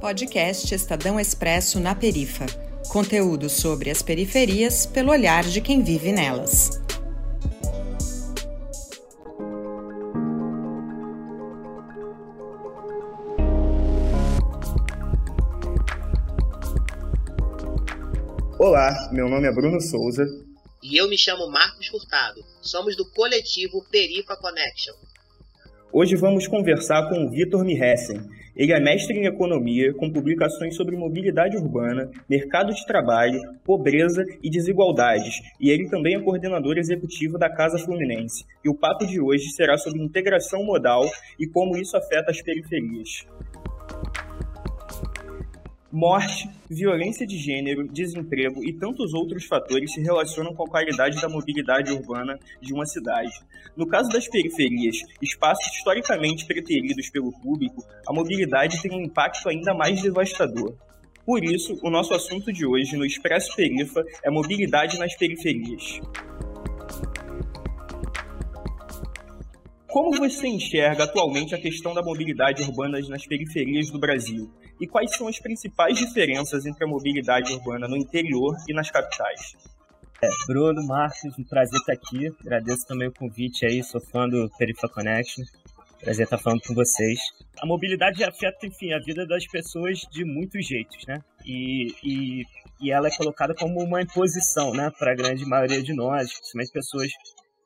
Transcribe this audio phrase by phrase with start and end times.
[0.00, 2.46] Podcast Estadão Expresso na Perifa.
[2.88, 6.80] Conteúdo sobre as periferias pelo olhar de quem vive nelas.
[18.58, 20.24] Olá, meu nome é Bruno Souza.
[20.82, 22.42] E eu me chamo Marcos Furtado.
[22.62, 24.94] Somos do coletivo Perifa Connection.
[25.92, 28.39] Hoje vamos conversar com o Vitor Mihessen.
[28.60, 34.50] Ele é mestre em economia, com publicações sobre mobilidade urbana, mercado de trabalho, pobreza e
[34.50, 38.44] desigualdades, e ele também é coordenador executivo da Casa Fluminense.
[38.62, 41.06] E o papo de hoje será sobre integração modal
[41.38, 43.26] e como isso afeta as periferias.
[45.92, 51.28] Morte, violência de gênero, desemprego e tantos outros fatores se relacionam com a qualidade da
[51.28, 53.32] mobilidade urbana de uma cidade.
[53.76, 59.74] No caso das periferias, espaços historicamente preteridos pelo público, a mobilidade tem um impacto ainda
[59.74, 60.76] mais devastador.
[61.26, 66.00] Por isso, o nosso assunto de hoje no Expresso Perifa é mobilidade nas periferias.
[69.90, 74.48] Como você enxerga atualmente a questão da mobilidade urbana nas periferias do Brasil?
[74.80, 79.56] E quais são as principais diferenças entre a mobilidade urbana no interior e nas capitais?
[80.22, 82.28] É, Bruno, Marcos, um prazer estar aqui.
[82.40, 85.44] Agradeço também o convite aí, sou fã do Perifa Connection.
[85.98, 87.18] Prazer estar falando com vocês.
[87.60, 91.18] A mobilidade afeta, enfim, a vida das pessoas de muitos jeitos, né?
[91.44, 92.44] E, e,
[92.80, 96.72] e ela é colocada como uma imposição, né, para a grande maioria de nós, principalmente
[96.72, 97.10] pessoas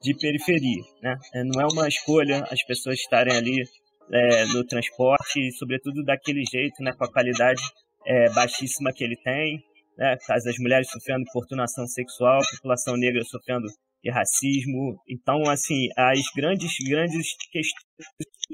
[0.04, 0.82] de periferia.
[1.02, 1.16] Né?
[1.34, 3.64] É, não é uma escolha as pessoas estarem ali
[4.12, 7.62] é, no transporte, sobretudo daquele jeito, né, com a qualidade
[8.06, 9.58] é, baixíssima que ele tem,
[9.96, 13.66] né, das mulheres sofrendo importunação sexual, população negra sofrendo
[14.02, 15.00] de racismo.
[15.08, 18.06] Então, assim, as grandes, grandes questões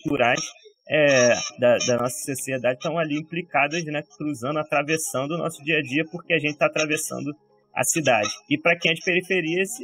[0.04, 0.40] culturais
[0.88, 5.82] é, da, da, nossa sociedade estão ali implicadas, né, cruzando, atravessando o nosso dia a
[5.82, 7.32] dia, porque a gente está atravessando
[7.80, 8.28] a cidade.
[8.48, 9.82] E para quem é de periferia, esse,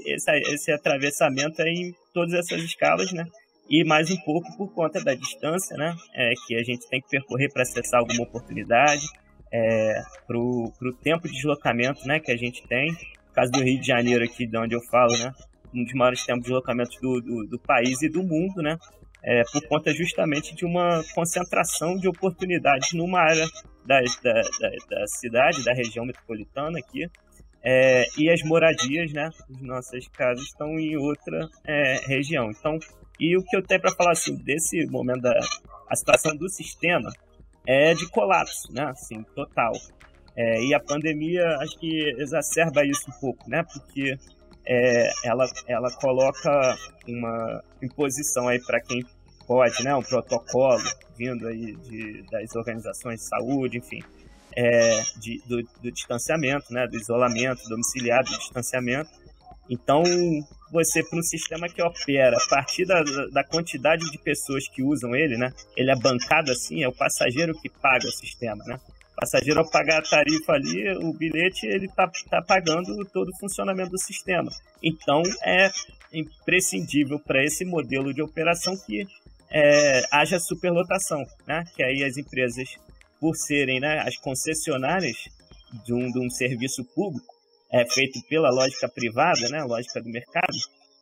[0.53, 3.25] esse, atravessamento é em todas essas escalas, né?
[3.71, 5.97] E mais um pouco por conta da distância, né?
[6.15, 9.07] É, que a gente tem que percorrer para acessar alguma oportunidade,
[9.51, 10.71] é, para o
[11.03, 12.91] tempo de deslocamento né, que a gente tem.
[12.91, 15.33] No caso do Rio de Janeiro, aqui de onde eu falo, né?
[15.75, 18.77] Um dos maiores tempos de deslocamento do, do, do país e do mundo, né?
[19.25, 23.47] É, por conta justamente de uma concentração de oportunidades numa área
[23.87, 27.09] da, da, da, da cidade, da região metropolitana aqui,
[27.69, 32.49] é, e as moradias, né, as nossas casas estão em outra é, região.
[32.49, 32.79] Então,
[33.19, 35.37] e o que eu tenho para falar assim desse momento da
[35.89, 37.11] a situação do sistema
[37.67, 39.73] é de colapso, né, assim, total.
[40.37, 44.17] É, e a pandemia acho que exacerba isso um pouco, né, porque
[44.65, 46.77] é, ela ela coloca
[47.09, 49.03] uma imposição aí para quem
[49.45, 50.85] pode, né, um protocolo
[51.19, 54.01] vindo aí de, das organizações de saúde, enfim,
[54.57, 59.11] é, de, do, do, distanciamento, né, do isolamento domiciliar, do distanciamento.
[59.69, 60.03] Então,
[60.73, 63.03] você, para um sistema que opera a partir da,
[63.33, 67.53] da quantidade de pessoas que usam ele, né, ele é bancado assim, é o passageiro
[67.61, 68.79] que paga o sistema, né?
[69.13, 73.39] O passageiro, ao pagar a tarifa ali, o bilhete, ele está tá pagando todo o
[73.39, 74.51] funcionamento do sistema.
[74.83, 75.71] Então, é
[76.13, 79.07] imprescindível para esse modelo de operação que
[79.51, 81.65] é, haja superlotação, né?
[81.75, 82.69] Que aí as empresas
[83.21, 85.17] por serem né, as concessionárias
[85.85, 87.35] de um, de um serviço público
[87.73, 90.57] é, feito pela lógica privada, né, lógica do mercado,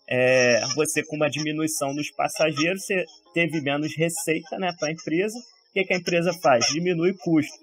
[0.08, 5.36] é, você com uma diminuição dos passageiros, você teve menos receita né, para a empresa.
[5.38, 6.66] O que, que a empresa faz?
[6.66, 7.58] Diminui custo,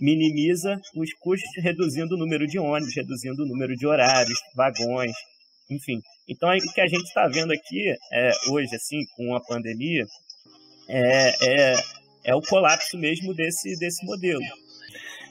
[0.00, 5.12] minimiza os custos, reduzindo o número de ônibus, reduzindo o número de horários, vagões,
[5.70, 6.00] enfim.
[6.28, 10.04] Então, o que a gente está vendo aqui é, hoje, assim, com a pandemia,
[10.88, 11.74] é,
[12.26, 14.42] é o colapso mesmo desse, desse modelo.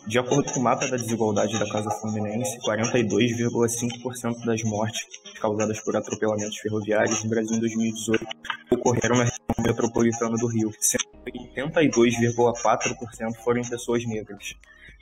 [0.08, 5.02] De acordo com o mapa da desigualdade da Casa Fluminense, 42,5% das mortes
[5.42, 8.26] causadas por atropelamentos ferroviários no Brasil em 2018
[8.72, 14.54] ocorreram na região metropolitana do Rio, sendo que 82,4% foram em pessoas negras.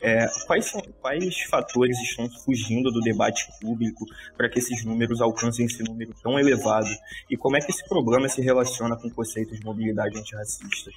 [0.01, 4.05] É, quais, são, quais fatores estão fugindo do debate público
[4.35, 6.89] para que esses números alcancem esse número tão elevado?
[7.29, 10.91] E como é que esse problema se relaciona com o conceito de mobilidade antirracista?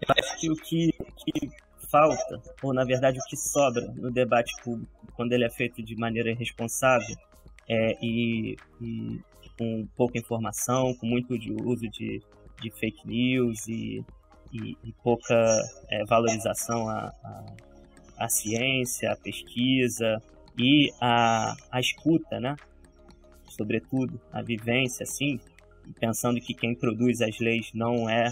[0.00, 1.50] Eu acho que o que, que
[1.90, 5.96] falta, ou na verdade o que sobra no debate público, quando ele é feito de
[5.96, 7.14] maneira irresponsável
[7.68, 9.20] é, e, e,
[9.58, 12.22] com pouca informação, com muito de uso de,
[12.62, 14.04] de fake news e,
[14.52, 15.34] e, e pouca
[15.90, 17.46] é, valorização à, à,
[18.18, 20.22] à, ciência, à pesquisa
[20.58, 22.56] e à, à escuta, né?
[23.50, 25.38] Sobretudo, a vivência, assim,
[25.98, 28.30] pensando que quem produz as leis não é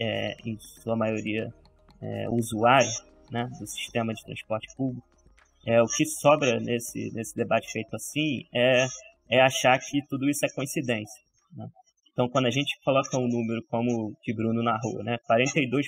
[0.00, 1.52] é, em sua maioria,
[2.00, 2.90] é, usuário,
[3.30, 5.06] né, do sistema de transporte público.
[5.66, 8.86] É, o que sobra nesse, nesse debate feito assim é,
[9.30, 11.22] é achar que tudo isso é coincidência.
[11.54, 11.68] Né?
[12.12, 15.82] Então, quando a gente coloca um número como que Bruno narrou, né, 42%,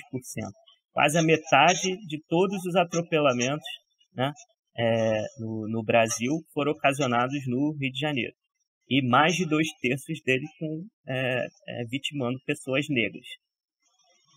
[0.91, 3.67] quase a metade de todos os atropelamentos
[4.15, 4.31] né,
[4.77, 8.33] é, no, no, Brasil foram ocasionados no Rio de Janeiro.
[8.89, 13.25] E mais de dois terços dele com, é, é, vitimando pessoas negras.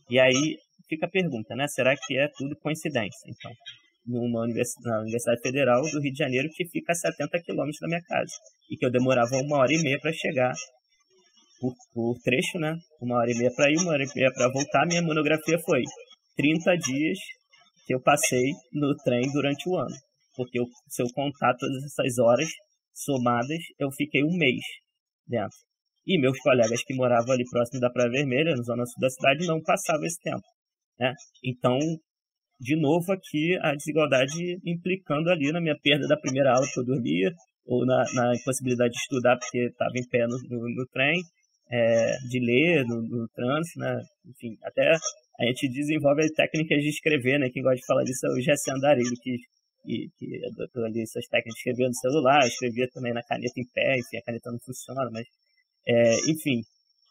[0.09, 0.57] E aí
[0.89, 1.67] fica a pergunta, né?
[1.69, 3.29] Será que é tudo coincidência?
[3.29, 3.51] Então,
[4.07, 7.89] numa universidade, na Universidade Federal do Rio de Janeiro, que fica a 70 quilômetros da
[7.89, 8.33] minha casa.
[8.71, 10.53] E que eu demorava uma hora e meia para chegar
[11.61, 12.77] por, por, trecho, né?
[13.01, 14.87] Uma hora e meia para ir, uma hora e meia para voltar.
[14.87, 15.83] Minha monografia foi
[16.37, 17.19] 30 dias
[17.87, 19.97] que eu passei no trem durante o ano.
[20.37, 22.49] Porque eu, se eu contar todas essas horas
[22.95, 24.61] somadas, eu fiquei um mês
[25.27, 25.57] dentro.
[26.07, 29.47] E meus colegas que moravam ali próximo da Praia Vermelha, na zona sul da cidade,
[29.47, 30.45] não passavam esse tempo.
[30.99, 31.13] Né?
[31.45, 31.79] Então,
[32.61, 36.85] de novo aqui, a desigualdade implicando ali na minha perda da primeira aula que eu
[36.85, 37.33] dormia,
[37.67, 41.21] ou na, na impossibilidade de estudar porque estava em pé no, no, no trem,
[41.71, 44.01] é, de ler no, no trânsito, né?
[44.25, 44.93] enfim, até
[45.39, 47.51] a gente desenvolve técnicas de escrever, né?
[47.51, 49.37] Quem gosta de falar disso é o Jesse Andarilho, que,
[49.85, 53.67] que, que adotou ali essas técnicas de escrever no celular, escrevia também na caneta em
[53.75, 55.27] pé, enfim, a caneta não funciona, mas,
[55.87, 56.63] é, enfim,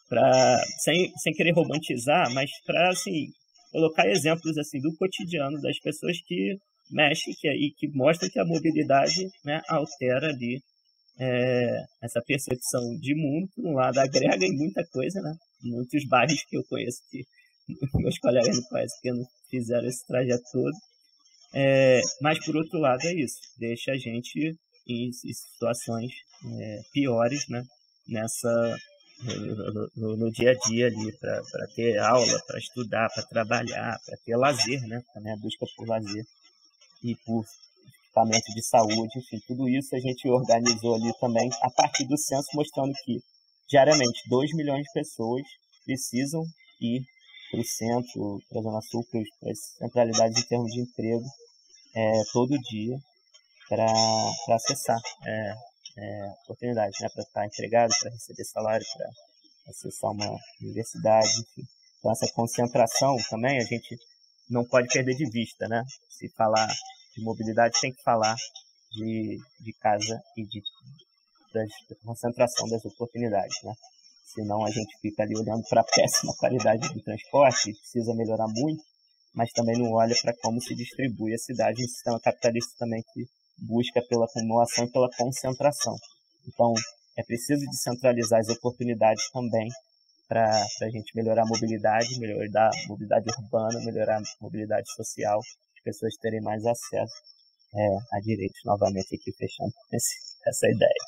[0.10, 3.27] pra, sem, sem querer romantizar, mas para, assim,
[3.72, 6.57] colocar exemplos, assim, do cotidiano das pessoas que
[6.92, 10.60] mexem que, e que mostram que a mobilidade, né, altera ali
[11.19, 15.33] é, essa percepção de mundo, por um lado, agrega em muita coisa, né?
[15.63, 17.24] Muitos bairros que eu conheço que
[18.00, 20.75] meus colegas não conhecem que não fizeram esse trajeto todo.
[21.54, 23.38] É, mas, por outro lado, é isso.
[23.57, 24.56] Deixa a gente
[24.88, 26.12] em, em situações
[26.60, 27.63] é, piores, né?
[28.07, 28.77] Nessa,
[29.23, 34.17] no, no, no, dia a dia ali, para ter aula, para estudar, para trabalhar, para
[34.23, 35.01] ter lazer, né?
[35.13, 36.23] Também a busca por lazer
[37.03, 37.45] e por
[38.15, 42.47] equipamento de saúde, enfim, tudo isso a gente organizou ali também a partir do censo,
[42.53, 43.19] mostrando que
[43.69, 45.41] diariamente 2 milhões de pessoas
[45.85, 46.43] precisam
[46.79, 47.03] ir
[47.51, 51.25] para o centro, para a Zona Sul, para as centralidades em termos de emprego,
[51.95, 52.97] é, todo dia,
[53.69, 53.85] para
[54.55, 55.53] acessar é,
[55.97, 59.09] é, oportunidades, né, para estar empregado, para receber salário, para
[59.71, 61.63] acessar uma universidade, enfim.
[62.00, 63.97] Então, essa concentração também a gente
[64.50, 65.83] não pode perder de vista, né?
[66.09, 66.68] Se falar
[67.15, 68.36] de mobilidade, tem que falar
[68.92, 70.62] de, de casa e de
[71.53, 71.63] da
[72.03, 73.74] concentração das oportunidades, né?
[74.36, 78.83] senão a gente fica ali olhando para a péssima qualidade do transporte, precisa melhorar muito,
[79.33, 83.25] mas também não olha para como se distribui a cidade em sistema capitalista também que
[83.57, 85.95] busca pela acumulação e pela concentração.
[86.47, 86.73] Então,
[87.17, 89.67] é preciso descentralizar as oportunidades também
[90.27, 95.83] para a gente melhorar a mobilidade, melhorar a mobilidade urbana, melhorar a mobilidade social, as
[95.83, 97.35] pessoas terem mais acesso
[97.75, 100.15] é, a direitos, novamente aqui fechando esse,
[100.47, 101.03] essa ideia.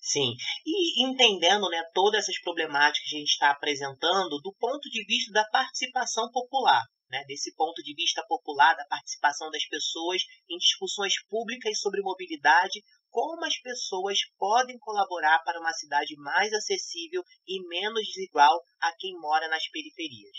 [0.00, 0.34] Sim,
[0.66, 5.32] e entendendo né, todas essas problemáticas que a gente está apresentando do ponto de vista
[5.32, 6.82] da participação popular,
[7.12, 12.82] né, desse ponto de vista popular, da participação das pessoas em discussões públicas sobre mobilidade,
[13.10, 19.12] como as pessoas podem colaborar para uma cidade mais acessível e menos desigual a quem
[19.20, 20.32] mora nas periferias.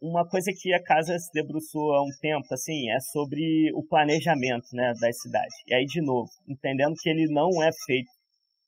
[0.00, 4.68] Uma coisa que a casa se debruçou há um tempo, assim, é sobre o planejamento,
[4.72, 5.54] né, das cidades.
[5.66, 8.08] E aí, de novo, entendendo que ele não é feito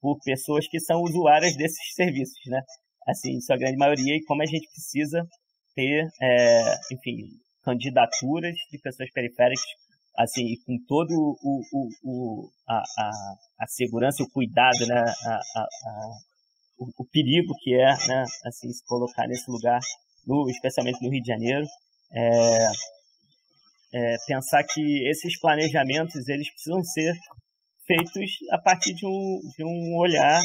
[0.00, 2.60] por pessoas que são usuárias desses serviços, né?
[3.06, 5.24] Assim, sua grande maioria, e como a gente precisa
[5.74, 7.28] ter, é, enfim,
[7.62, 9.64] candidaturas de pessoas periféricas,
[10.16, 13.10] assim, com todo o, o, o a, a,
[13.60, 15.04] a, segurança, o cuidado, né?
[15.26, 15.40] A,
[16.78, 18.24] o, o, perigo que é, né?
[18.46, 19.80] Assim, se colocar nesse lugar,
[20.26, 21.66] no, especialmente no Rio de Janeiro,
[22.12, 22.66] é,
[23.92, 27.14] é, pensar que esses planejamentos eles precisam ser
[27.86, 30.42] feitos a partir de um, de um olhar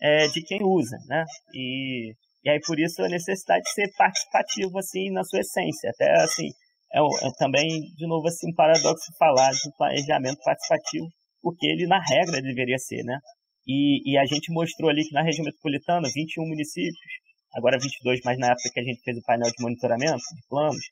[0.00, 1.24] é, de quem usa, né?
[1.54, 2.14] E,
[2.46, 6.46] e aí por isso a necessidade de ser participativo assim na sua essência, até assim
[6.94, 11.06] é, é também de novo assim um paradoxo falar de um planejamento participativo,
[11.42, 13.18] porque ele na regra deveria ser, né?
[13.66, 17.12] E, e a gente mostrou ali que na região metropolitana 21 municípios,
[17.52, 20.86] agora 22, mas na época que a gente fez o painel de monitoramento de planos,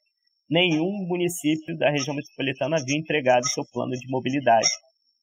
[0.51, 4.67] nenhum município da região metropolitana havia entregado seu plano de mobilidade.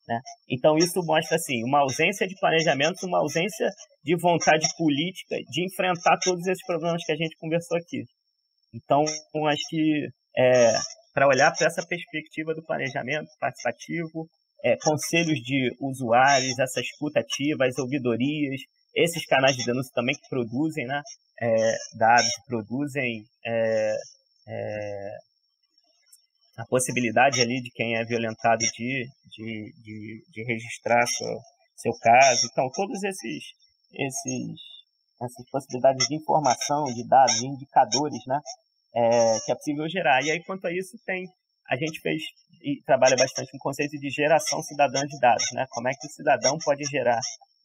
[0.08, 0.20] Né?
[0.50, 3.70] Então isso mostra assim uma ausência de planejamento, uma ausência
[4.04, 8.04] de vontade política de enfrentar todos esses problemas que a gente conversou aqui.
[8.74, 9.04] Então
[9.48, 10.74] acho que é,
[11.14, 14.28] para olhar para essa perspectiva do planejamento participativo,
[14.64, 18.62] é, conselhos de usuários, essa escuta ativa, as ouvidorias,
[18.96, 21.02] esses canais de denúncia também que produzem né,
[21.42, 23.94] é, dados, produzem é,
[24.48, 25.18] é,
[26.62, 31.40] a possibilidade ali de quem é violentado de, de, de, de registrar seu,
[31.76, 32.48] seu caso.
[32.52, 33.44] Então, todos esses,
[33.94, 34.62] esses,
[35.22, 38.40] essas possibilidades de informação, de dados, de indicadores, né,
[38.96, 40.22] é, que é possível gerar.
[40.24, 41.26] E aí, quanto a isso, tem
[41.70, 42.22] a gente fez
[42.62, 45.66] e trabalha bastante com o conceito de geração cidadã de dados, né?
[45.70, 47.22] Como é que o cidadão pode gerar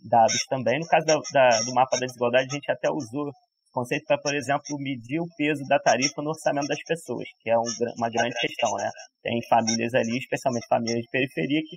[0.09, 0.79] dados também.
[0.79, 3.33] No caso da, da, do mapa da desigualdade, a gente até usou
[3.76, 7.59] conceito para, por exemplo, medir o peso da tarifa no orçamento das pessoas, que é
[7.59, 7.64] um,
[7.99, 8.90] uma grande questão, né?
[9.23, 11.76] Tem famílias ali, especialmente famílias de periferia, que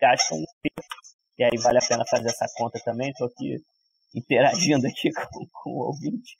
[0.00, 0.88] gastam um peso,
[1.38, 3.10] e aí vale a pena fazer essa conta também.
[3.10, 3.56] Estou aqui
[4.14, 6.36] interagindo aqui com, com o ouvinte,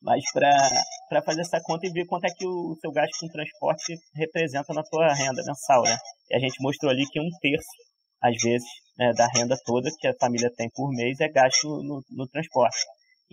[0.00, 3.96] mas para fazer essa conta e ver quanto é que o seu gasto com transporte
[4.14, 5.98] representa na sua renda mensal, né?
[6.30, 7.74] E a gente mostrou ali que um terço,
[8.22, 12.04] às vezes, né, da renda toda que a família tem por mês é gasto no,
[12.10, 12.78] no transporte.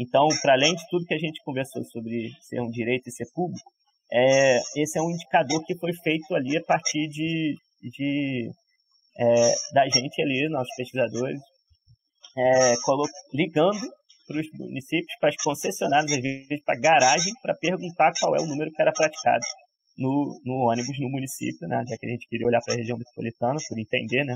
[0.02, 3.26] Então, para além de tudo que a gente conversou sobre ser um direito e ser
[3.36, 3.70] público,
[4.12, 8.50] é, esse é um indicador que foi feito ali a partir de, de
[9.20, 9.26] é,
[9.74, 11.40] da gente ali, nossos pesquisadores,
[12.36, 12.74] é,
[13.32, 13.80] ligando
[14.28, 18.48] para os municípios, para as concessionárias, às vezes para garagem, para perguntar qual é o
[18.48, 19.46] número que era praticado
[19.98, 21.84] no, no ônibus no município, né?
[21.88, 24.36] já que a gente queria olhar para a região metropolitana, por entender né?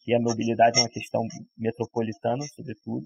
[0.00, 1.22] que a mobilidade é uma questão
[1.58, 3.04] metropolitana, sobretudo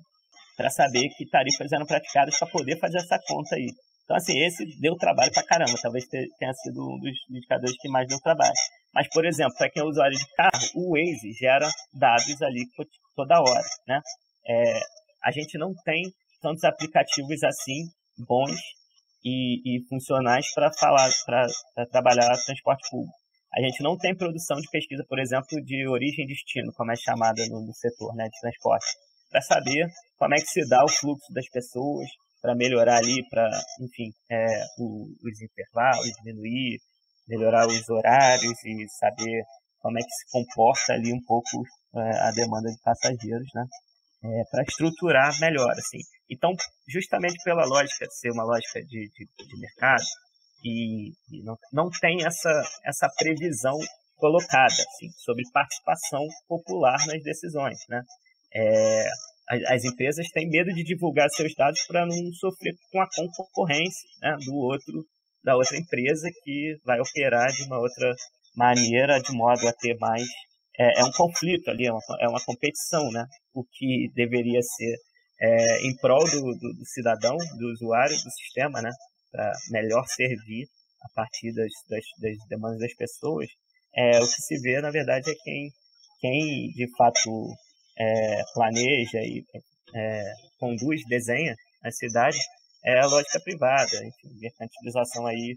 [0.57, 3.69] para saber que tarifas eram praticadas para poder fazer essa conta aí.
[4.05, 5.75] Então, assim, esse deu trabalho para caramba.
[5.83, 8.55] Talvez tenha sido um dos indicadores que mais deu trabalho.
[8.95, 12.65] Mas, por exemplo, para quem é usuário de carro, o Waze gera dados ali
[13.15, 14.01] toda hora, né?
[14.49, 14.81] É,
[15.25, 16.05] a gente não tem
[16.41, 17.83] tantos aplicativos assim
[18.27, 18.57] bons
[19.25, 23.13] e, e funcionais para falar, para trabalhar transporte público.
[23.53, 26.97] A gente não tem produção de pesquisa, por exemplo, de origem e destino, como é
[26.97, 28.87] chamada no, no setor né, de transporte
[29.31, 29.87] para saber
[30.19, 32.09] como é que se dá o fluxo das pessoas,
[32.41, 33.49] para melhorar ali, para,
[33.81, 34.47] enfim, é,
[34.79, 36.79] o, os intervalos, diminuir,
[37.27, 39.43] melhorar os horários e saber
[39.81, 41.63] como é que se comporta ali um pouco
[41.97, 43.65] é, a demanda de passageiros, né?
[44.25, 45.99] É, para estruturar melhor, assim.
[46.31, 46.53] Então,
[46.89, 50.05] justamente pela lógica de ser uma lógica de, de, de mercado,
[50.65, 52.51] e, e, não, não tem essa,
[52.85, 53.77] essa previsão
[54.17, 58.03] colocada assim, sobre participação popular nas decisões, né?
[58.55, 59.05] É,
[59.49, 64.37] as, empresas têm medo de divulgar seus dados para não sofrer com a concorrência né,
[64.45, 65.05] do outro
[65.45, 68.13] da outra empresa que vai operar de uma outra
[68.57, 70.27] maneira, de modo a ter mais
[70.79, 73.25] é, é um conflito ali, é uma, é uma, competição, né?
[73.55, 74.97] O que deveria ser
[75.41, 78.91] é, em prol do, do, do, cidadão, do usuário do sistema, né?
[79.31, 80.67] Para melhor servir
[81.03, 83.47] a partir das, das, das, demandas das pessoas,
[83.97, 85.71] é, o que se vê, na verdade, é quem,
[86.21, 87.31] quem de fato
[87.99, 89.45] é, planeja e
[89.95, 92.39] é, conduz, desenha a cidade
[92.87, 95.57] é a lógica privada, enfim, mercantilização aí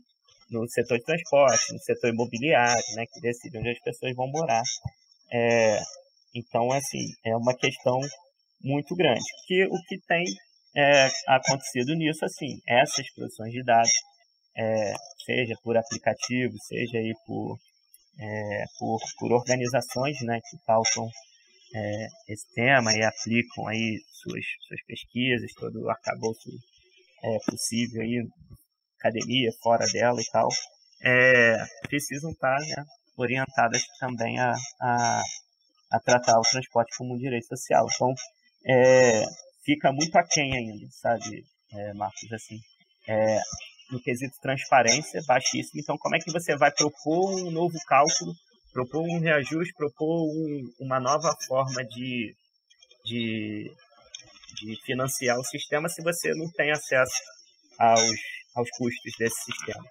[0.49, 4.63] no setor de transporte, no setor imobiliário, né, que decide onde as pessoas vão morar.
[5.31, 5.79] É,
[6.33, 7.99] então, assim, é uma questão
[8.63, 9.23] muito grande.
[9.47, 10.25] Que o que tem
[10.75, 13.91] é, acontecido nisso, assim, essas produções de dados,
[14.57, 14.93] é,
[15.23, 17.57] seja por aplicativo, seja aí por,
[18.19, 21.07] é, por, por organizações, né, que pautam
[21.73, 26.49] é, esse tema e aplicam aí suas, suas pesquisas, todo o arcabouço
[27.23, 28.27] é, possível aí,
[28.99, 30.47] academia, fora dela e tal,
[31.01, 31.57] é,
[31.87, 32.83] precisam estar né,
[33.17, 35.21] orientadas também a, a,
[35.91, 37.85] a, tratar o transporte como um direito social.
[37.93, 38.13] Então,
[38.65, 39.23] é,
[39.63, 42.59] fica muito aquém ainda, sabe, é, Marcos, assim,
[43.07, 43.39] é,
[43.91, 45.79] no quesito transparência, baixíssimo.
[45.81, 48.33] Então, como é que você vai propor um novo cálculo
[48.73, 52.35] propor um reajuste, propor um, uma nova forma de,
[53.05, 53.71] de,
[54.55, 57.21] de financiar o sistema se você não tem acesso
[57.79, 58.19] aos,
[58.55, 59.83] aos custos desse sistema.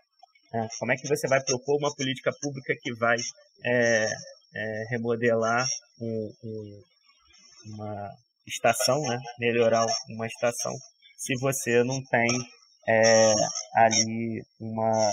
[0.55, 3.17] É, como é que você vai propor uma política pública que vai
[3.65, 4.07] é,
[4.55, 5.67] é, remodelar
[6.01, 6.83] um, um,
[7.75, 8.11] uma
[8.47, 9.19] estação, né?
[9.39, 10.73] melhorar uma estação,
[11.19, 12.29] se você não tem
[12.89, 13.35] é,
[13.75, 15.13] ali uma,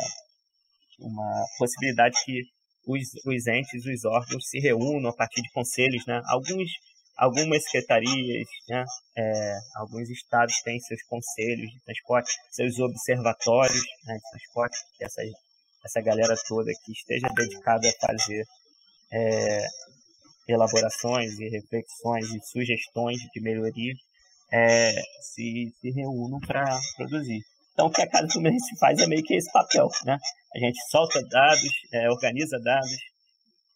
[1.00, 2.42] uma possibilidade que
[2.86, 6.22] os, os entes, os órgãos se reúnam a partir de conselhos, né?
[6.28, 6.70] Alguns,
[7.18, 8.84] algumas secretarias, né?
[9.18, 15.22] É, alguns estados têm seus conselhos de transporte, seus observatórios né, de transporte, essa,
[15.84, 18.44] essa galera toda que esteja dedicada a fazer
[19.12, 19.68] é,
[20.48, 23.94] elaborações e reflexões e sugestões de melhoria
[24.52, 26.64] é, se, se reúnam para
[26.98, 27.42] produzir.
[27.74, 30.18] Então, o que a Casa Fluminense faz é meio que esse papel, né?
[30.56, 32.98] A gente solta dados, é, organiza dados,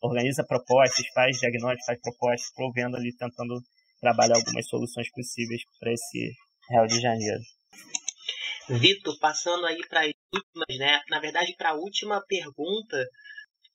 [0.02, 3.60] organiza propostas, faz diagnóstico, faz propostas, provendo ali, tentando
[4.00, 6.32] trabalhar algumas soluções possíveis para esse
[6.72, 7.42] Rio de Janeiro.
[8.70, 11.02] Vitor, passando aí para as últimas, né?
[11.10, 13.06] Na verdade, para a última pergunta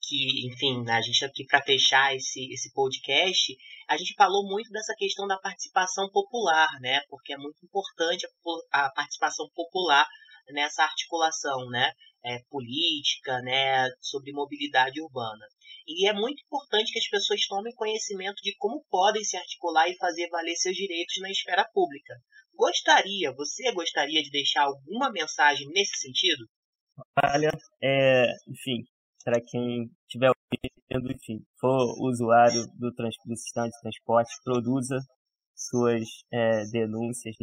[0.01, 3.55] que, enfim, a gente tá aqui para fechar esse, esse podcast,
[3.87, 7.01] a gente falou muito dessa questão da participação popular, né?
[7.07, 8.25] Porque é muito importante
[8.73, 10.07] a, a participação popular
[10.49, 11.91] nessa articulação, né?
[12.23, 13.87] É, política, né?
[14.01, 15.45] Sobre mobilidade urbana.
[15.87, 19.97] E é muito importante que as pessoas tomem conhecimento de como podem se articular e
[19.97, 22.15] fazer valer seus direitos na esfera pública.
[22.55, 26.47] Gostaria, você gostaria de deixar alguma mensagem nesse sentido?
[27.23, 27.51] Olha,
[27.83, 28.83] é, enfim,
[29.23, 34.97] para quem estiver ouvindo, enfim, for usuário do, trans, do sistema de transporte, produza
[35.53, 37.35] suas é, denúncias,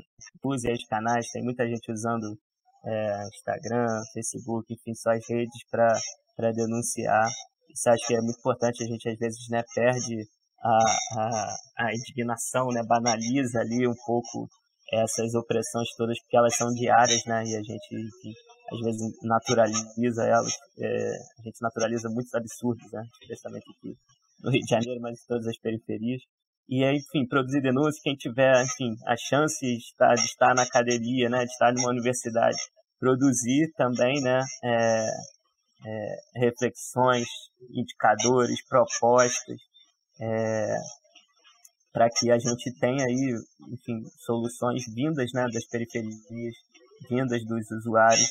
[0.44, 2.38] use os canais, tem muita gente usando
[2.84, 7.28] é, Instagram, Facebook, enfim, suas redes para denunciar.
[7.70, 10.26] Isso acho que é muito importante, a gente às vezes né, perde
[10.62, 10.78] a,
[11.18, 14.48] a, a indignação, né, banaliza ali um pouco
[14.92, 18.34] essas opressões todas, porque elas são diárias, né, e a gente, enfim,
[18.72, 23.02] às vezes naturaliza elas, é, a gente naturaliza muitos absurdos, né?
[23.20, 23.96] especialmente aqui
[24.42, 26.22] no Rio de Janeiro, mas em todas as periferias.
[26.68, 31.28] E enfim, produzir denúncia, quem tiver, enfim, a chance de estar, de estar na academia,
[31.28, 32.56] né, de estar numa universidade,
[32.98, 35.06] produzir também, né, é,
[35.84, 37.26] é, reflexões,
[37.70, 39.56] indicadores, propostas,
[40.20, 40.76] é,
[41.92, 43.34] para que a gente tenha aí,
[43.68, 46.16] enfim, soluções vindas, né, das periferias,
[47.10, 48.30] vindas dos usuários,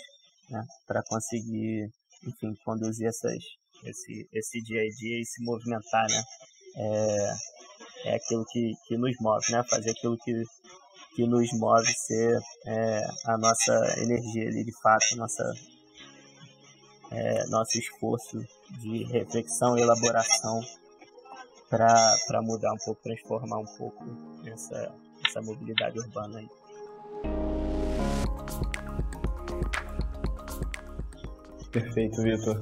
[0.49, 1.89] né, para conseguir,
[2.25, 3.37] enfim, conduzir essas,
[3.85, 6.23] esse, esse dia a dia e se movimentar, né?
[6.77, 7.33] É,
[8.05, 9.63] é aquilo que, que nos move, né?
[9.69, 10.43] Fazer aquilo que,
[11.15, 15.43] que nos move ser é, a nossa energia ali, de fato, nossa,
[17.11, 18.39] é, nosso esforço
[18.79, 20.61] de reflexão e elaboração
[21.69, 24.03] para mudar um pouco, transformar um pouco
[24.45, 24.93] essa,
[25.25, 26.49] essa mobilidade urbana aí.
[31.71, 32.59] Perfeito, Vitor.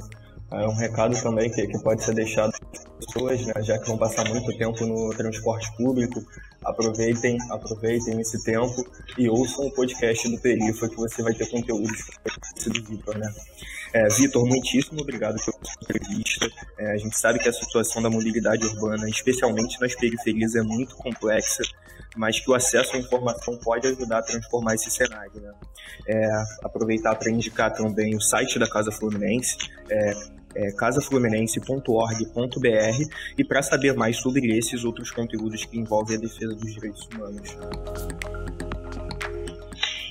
[0.52, 2.52] É um recado também que, que pode ser deixado
[3.10, 6.24] pessoas, né, já que vão passar muito tempo no transporte público,
[6.64, 8.86] aproveitem, aproveitem esse tempo
[9.18, 11.92] e ouçam o podcast do Perifa que você vai ter conteúdo
[12.68, 13.34] do Vitor, né?
[13.94, 16.50] É, Vitor, muitíssimo obrigado pela sua entrevista.
[16.78, 20.96] É, a gente sabe que a situação da mobilidade urbana, especialmente nas periferias, é muito
[20.96, 21.64] complexa,
[22.16, 25.32] mas que o acesso à informação pode ajudar a transformar esse cenário.
[25.42, 25.54] Né?
[26.08, 26.30] É,
[26.64, 29.58] aproveitar para indicar também o site da Casa Fluminense,
[29.90, 36.56] é, é casafluminense.org.br e para saber mais sobre esses outros conteúdos que envolvem a defesa
[36.56, 37.56] dos direitos humanos.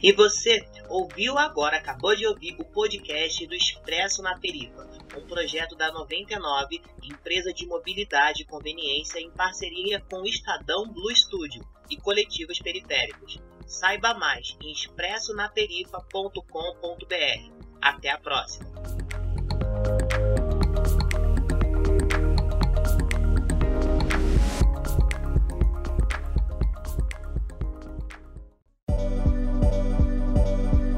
[0.03, 5.75] E você ouviu agora, acabou de ouvir o podcast do Expresso na Perifa, um projeto
[5.75, 11.97] da 99, empresa de mobilidade e conveniência em parceria com o Estadão Blue Studio e
[11.97, 13.41] coletivos periféricos.
[13.67, 17.59] Saiba mais em expressonaperifa.com.br.
[17.81, 18.98] Até a próxima!